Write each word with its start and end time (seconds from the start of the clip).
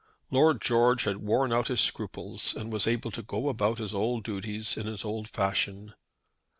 Lord 0.31 0.61
George 0.61 1.03
had 1.03 1.17
worn 1.17 1.53
out 1.53 1.67
his 1.67 1.79
scruples, 1.79 2.55
and 2.55 2.71
was 2.73 2.87
able 2.87 3.11
to 3.11 3.21
go 3.21 3.49
about 3.49 3.77
his 3.77 3.93
old 3.93 4.23
duties 4.23 4.75
in 4.75 4.87
his 4.87 5.05
old 5.05 5.29
fashion. 5.29 5.93